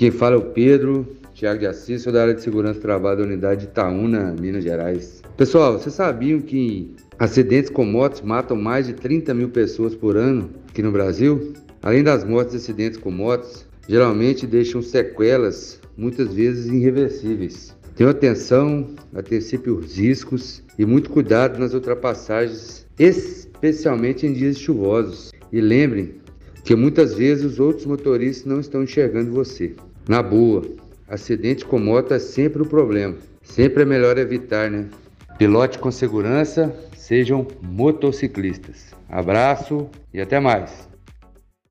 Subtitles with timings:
[0.00, 3.18] quem fala é o Pedro, Tiago de Assis, sou da área de segurança do trabalho
[3.18, 5.20] da unidade de Itaúna, Minas Gerais.
[5.36, 10.48] Pessoal, vocês sabiam que acidentes com motos matam mais de 30 mil pessoas por ano
[10.70, 11.52] aqui no Brasil?
[11.82, 17.76] Além das mortes de acidentes com motos, geralmente deixam sequelas, muitas vezes irreversíveis.
[17.94, 25.30] Tenham atenção, antecipe os riscos e muito cuidado nas ultrapassagens, especialmente em dias chuvosos.
[25.52, 26.14] E lembrem
[26.64, 29.74] que muitas vezes os outros motoristas não estão enxergando você.
[30.08, 30.62] Na boa,
[31.08, 33.16] acidente com moto é sempre o um problema.
[33.42, 34.86] Sempre é melhor evitar, né?
[35.38, 38.94] Pilote com segurança, sejam motociclistas.
[39.08, 40.89] Abraço e até mais.